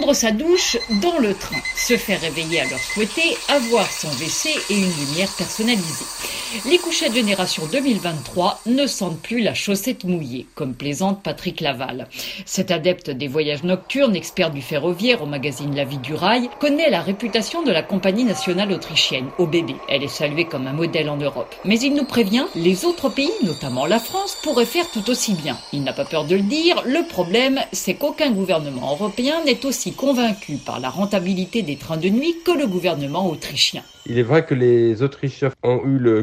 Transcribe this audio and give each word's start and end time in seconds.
Prendre 0.00 0.14
sa 0.14 0.30
douche 0.30 0.78
dans 1.02 1.18
le 1.18 1.34
train, 1.34 1.60
se 1.76 1.94
faire 1.98 2.22
réveiller 2.22 2.62
à 2.62 2.64
l'heure 2.64 2.80
souhaitée, 2.80 3.36
avoir 3.48 3.86
son 3.92 4.08
WC 4.08 4.48
et 4.70 4.74
une 4.74 4.90
lumière 4.98 5.30
personnalisée. 5.36 6.06
Les 6.66 6.78
couchettes 6.78 7.14
génération 7.14 7.62
2023 7.70 8.62
ne 8.66 8.86
sentent 8.86 9.20
plus 9.20 9.40
la 9.40 9.54
chaussette 9.54 10.02
mouillée, 10.02 10.46
comme 10.56 10.74
plaisante 10.74 11.22
Patrick 11.22 11.60
Laval. 11.60 12.08
Cet 12.44 12.72
adepte 12.72 13.08
des 13.08 13.28
voyages 13.28 13.62
nocturnes, 13.62 14.16
expert 14.16 14.50
du 14.50 14.60
ferroviaire 14.60 15.22
au 15.22 15.26
magazine 15.26 15.76
La 15.76 15.84
Vie 15.84 15.98
du 15.98 16.12
Rail, 16.12 16.50
connaît 16.58 16.90
la 16.90 17.02
réputation 17.02 17.62
de 17.62 17.70
la 17.70 17.84
compagnie 17.84 18.24
nationale 18.24 18.72
autrichienne, 18.72 19.28
OBB. 19.38 19.70
Elle 19.88 20.02
est 20.02 20.08
saluée 20.08 20.44
comme 20.44 20.66
un 20.66 20.72
modèle 20.72 21.08
en 21.08 21.18
Europe. 21.18 21.54
Mais 21.64 21.78
il 21.78 21.94
nous 21.94 22.04
prévient, 22.04 22.46
les 22.56 22.84
autres 22.84 23.10
pays, 23.10 23.30
notamment 23.44 23.86
la 23.86 24.00
France, 24.00 24.36
pourraient 24.42 24.64
faire 24.64 24.90
tout 24.90 25.08
aussi 25.08 25.34
bien. 25.34 25.56
Il 25.72 25.84
n'a 25.84 25.92
pas 25.92 26.04
peur 26.04 26.24
de 26.24 26.34
le 26.34 26.42
dire, 26.42 26.82
le 26.84 27.06
problème, 27.06 27.60
c'est 27.70 27.94
qu'aucun 27.94 28.32
gouvernement 28.32 28.90
européen 28.90 29.36
n'est 29.44 29.64
aussi 29.64 29.92
convaincu 29.92 30.56
par 30.56 30.80
la 30.80 30.90
rentabilité 30.90 31.62
des 31.62 31.76
trains 31.76 31.96
de 31.96 32.08
nuit 32.08 32.34
que 32.44 32.50
le 32.50 32.66
gouvernement 32.66 33.30
autrichien. 33.30 33.84
Il 34.06 34.18
est 34.18 34.22
vrai 34.22 34.44
que 34.44 34.54
les 34.54 35.02
Autrichiens 35.02 35.50
ont 35.62 35.82
eu 35.84 35.98
le 35.98 36.22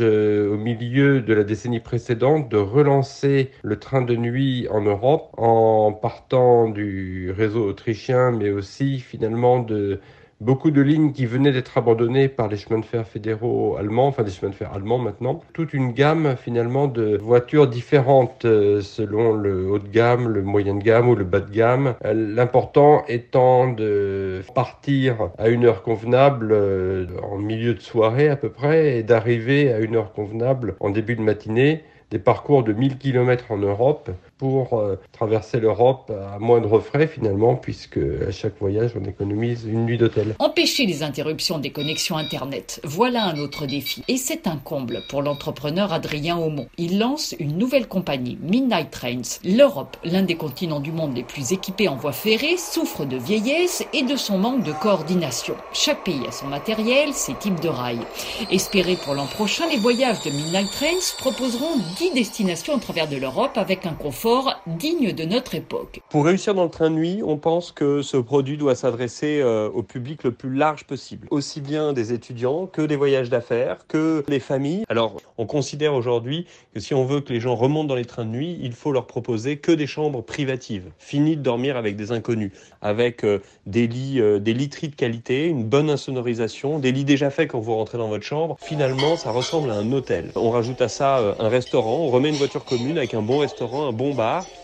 euh, 0.00 0.54
au 0.54 0.56
milieu 0.56 1.20
de 1.20 1.32
la 1.32 1.44
décennie 1.44 1.80
précédente 1.80 2.48
de 2.50 2.56
relancer 2.56 3.50
le 3.62 3.78
train 3.78 4.02
de 4.02 4.14
nuit 4.16 4.68
en 4.70 4.82
Europe 4.82 5.30
en 5.36 5.92
partant 5.92 6.68
du 6.68 7.30
réseau 7.30 7.64
autrichien 7.66 8.30
mais 8.32 8.50
aussi 8.50 9.00
finalement 9.00 9.60
de 9.60 10.00
beaucoup 10.40 10.70
de 10.70 10.80
lignes 10.80 11.12
qui 11.12 11.26
venaient 11.26 11.52
d'être 11.52 11.76
abandonnées 11.78 12.28
par 12.28 12.48
les 12.48 12.56
chemins 12.56 12.78
de 12.78 12.84
fer 12.84 13.06
fédéraux 13.06 13.76
allemands, 13.76 14.06
enfin 14.06 14.22
des 14.22 14.30
chemins 14.30 14.50
de 14.50 14.54
fer 14.54 14.72
allemands 14.72 14.98
maintenant. 14.98 15.40
Toute 15.52 15.72
une 15.72 15.92
gamme 15.92 16.36
finalement 16.36 16.86
de 16.86 17.16
voitures 17.16 17.66
différentes 17.66 18.44
euh, 18.44 18.80
selon 18.80 19.32
le 19.32 19.70
haut 19.70 19.78
de 19.78 19.88
gamme, 19.88 20.28
le 20.28 20.42
moyen 20.42 20.74
de 20.76 20.82
gamme 20.82 21.08
ou 21.08 21.14
le 21.14 21.24
bas 21.24 21.40
de 21.40 21.50
gamme. 21.50 21.94
Euh, 22.04 22.14
l'important 22.14 23.04
étant 23.08 23.72
de 23.72 24.42
partir 24.54 25.30
à 25.38 25.48
une 25.48 25.64
heure 25.64 25.82
convenable 25.82 26.50
euh, 26.52 27.06
en 27.22 27.38
milieu 27.38 27.74
de 27.74 27.80
soirée 27.80 28.28
à 28.28 28.36
peu 28.36 28.50
près 28.50 28.98
et 28.98 29.02
d'arriver 29.02 29.72
à 29.72 29.78
une 29.78 29.96
heure 29.96 30.12
convenable 30.12 30.76
en 30.80 30.90
début 30.90 31.16
de 31.16 31.22
matinée 31.22 31.82
des 32.10 32.18
parcours 32.18 32.62
de 32.62 32.72
1000 32.72 32.96
km 32.96 33.50
en 33.50 33.58
Europe 33.58 34.10
pour 34.38 34.78
euh, 34.78 34.96
traverser 35.12 35.60
l'Europe 35.60 36.10
à 36.10 36.38
moindre 36.38 36.78
frais 36.80 37.08
finalement, 37.08 37.56
puisque 37.56 37.98
à 37.98 38.30
chaque 38.30 38.58
voyage 38.60 38.92
on 38.98 39.04
économise 39.04 39.64
une 39.64 39.84
nuit 39.84 39.98
d'hôtel. 39.98 40.34
Empêcher 40.38 40.86
les 40.86 41.02
interruptions 41.02 41.58
des 41.58 41.70
connexions 41.70 42.16
Internet, 42.16 42.80
voilà 42.84 43.24
un 43.24 43.38
autre 43.38 43.66
défi. 43.66 44.04
Et 44.08 44.16
c'est 44.16 44.46
un 44.46 44.56
comble 44.56 45.02
pour 45.08 45.22
l'entrepreneur 45.22 45.92
Adrien 45.92 46.38
Aumont. 46.38 46.68
Il 46.78 46.98
lance 46.98 47.34
une 47.38 47.58
nouvelle 47.58 47.88
compagnie, 47.88 48.38
Midnight 48.40 48.90
Trains. 48.90 49.40
L'Europe, 49.44 49.96
l'un 50.04 50.22
des 50.22 50.36
continents 50.36 50.80
du 50.80 50.92
monde 50.92 51.16
les 51.16 51.24
plus 51.24 51.52
équipés 51.52 51.88
en 51.88 51.96
voies 51.96 52.12
ferrées, 52.12 52.56
souffre 52.56 53.04
de 53.04 53.16
vieillesse 53.16 53.84
et 53.92 54.02
de 54.02 54.16
son 54.16 54.38
manque 54.38 54.62
de 54.62 54.72
coordination. 54.72 55.54
Chaque 55.72 56.04
pays 56.04 56.26
a 56.28 56.32
son 56.32 56.46
matériel, 56.46 57.12
ses 57.12 57.34
types 57.34 57.60
de 57.60 57.68
rails. 57.68 58.06
Espéré 58.50 58.96
pour 58.96 59.14
l'an 59.14 59.26
prochain, 59.26 59.64
les 59.68 59.78
voyages 59.78 60.22
de 60.22 60.30
Midnight 60.30 60.70
Trains 60.70 61.16
proposeront 61.18 61.76
10 61.98 62.14
destinations 62.14 62.74
au 62.74 62.78
travers 62.78 63.08
de 63.08 63.16
l'Europe 63.16 63.56
avec 63.56 63.86
un 63.86 63.94
confort 63.94 64.27
digne 64.66 65.12
de 65.12 65.24
notre 65.24 65.54
époque. 65.54 66.00
Pour 66.10 66.24
réussir 66.24 66.54
dans 66.54 66.64
le 66.64 66.70
train 66.70 66.90
de 66.90 66.94
nuit, 66.94 67.20
on 67.24 67.36
pense 67.36 67.72
que 67.72 68.02
ce 68.02 68.16
produit 68.16 68.56
doit 68.56 68.74
s'adresser 68.74 69.40
euh, 69.40 69.68
au 69.70 69.82
public 69.82 70.24
le 70.24 70.32
plus 70.32 70.54
large 70.54 70.84
possible, 70.84 71.26
aussi 71.30 71.60
bien 71.60 71.92
des 71.92 72.12
étudiants 72.12 72.66
que 72.66 72.82
des 72.82 72.96
voyages 72.96 73.30
d'affaires, 73.30 73.86
que 73.88 74.24
les 74.28 74.40
familles. 74.40 74.84
Alors, 74.88 75.16
on 75.38 75.46
considère 75.46 75.94
aujourd'hui 75.94 76.46
que 76.74 76.80
si 76.80 76.94
on 76.94 77.04
veut 77.04 77.20
que 77.20 77.32
les 77.32 77.40
gens 77.40 77.54
remontent 77.54 77.88
dans 77.88 77.94
les 77.94 78.04
trains 78.04 78.24
de 78.24 78.30
nuit, 78.30 78.58
il 78.60 78.72
faut 78.72 78.92
leur 78.92 79.06
proposer 79.06 79.56
que 79.58 79.72
des 79.72 79.86
chambres 79.86 80.22
privatives. 80.22 80.90
Fini 80.98 81.36
de 81.36 81.42
dormir 81.42 81.76
avec 81.76 81.96
des 81.96 82.12
inconnus, 82.12 82.52
avec 82.82 83.24
euh, 83.24 83.40
des 83.66 83.86
lits, 83.86 84.20
euh, 84.20 84.38
des 84.38 84.54
literies 84.54 84.88
de 84.88 84.96
qualité, 84.96 85.46
une 85.46 85.64
bonne 85.64 85.90
insonorisation, 85.90 86.78
des 86.78 86.92
lits 86.92 87.04
déjà 87.04 87.30
faits 87.30 87.50
quand 87.50 87.60
vous 87.60 87.74
rentrez 87.74 87.98
dans 87.98 88.08
votre 88.08 88.24
chambre. 88.24 88.56
Finalement, 88.60 89.16
ça 89.16 89.30
ressemble 89.30 89.70
à 89.70 89.74
un 89.74 89.90
hôtel. 89.92 90.30
On 90.34 90.50
rajoute 90.50 90.82
à 90.82 90.88
ça 90.88 91.36
un 91.38 91.48
restaurant, 91.48 91.98
on 91.98 92.08
remet 92.08 92.28
une 92.28 92.36
voiture 92.36 92.64
commune 92.64 92.98
avec 92.98 93.14
un 93.14 93.22
bon 93.22 93.38
restaurant, 93.38 93.88
un 93.88 93.92
bon 93.92 94.14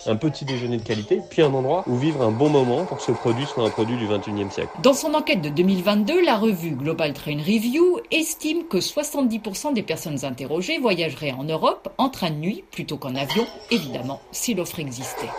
un 0.07 0.17
petit 0.17 0.45
déjeuner 0.45 0.79
de 0.79 0.83
qualité, 0.83 1.21
puis 1.31 1.43
un 1.43 1.53
endroit 1.53 1.85
où 1.87 1.97
vivre 1.97 2.23
un 2.23 2.31
bon 2.31 2.49
moment 2.49 2.85
pour 2.85 2.99
que 2.99 3.03
ce 3.03 3.13
produit 3.13 3.47
soit 3.47 3.65
un 3.65 3.71
produit 3.71 3.97
du 3.97 4.07
21e 4.07 4.51
siècle. 4.51 4.71
Dans 4.83 4.95
son 4.95 5.15
enquête 5.15 5.41
de 5.41 5.49
2022, 5.49 6.25
la 6.25 6.37
revue 6.37 6.73
Global 6.73 7.13
Train 7.13 7.39
Review 7.39 8.01
estime 8.11 8.65
que 8.65 8.79
70% 8.79 9.73
des 9.73 9.83
personnes 9.83 10.25
interrogées 10.25 10.79
voyageraient 10.79 11.33
en 11.33 11.45
Europe 11.45 11.93
en 11.99 12.09
train 12.09 12.31
de 12.31 12.37
nuit 12.37 12.65
plutôt 12.71 12.97
qu'en 12.97 13.15
avion, 13.15 13.47
évidemment, 13.71 14.21
si 14.33 14.55
l'offre 14.55 14.81
existait. 14.81 15.31